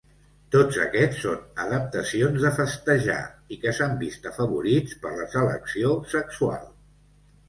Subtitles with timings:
[0.53, 3.17] Tots aquests són adaptacions de festejar,
[3.55, 6.65] i que s'han vist afavorits per la selecció sexual.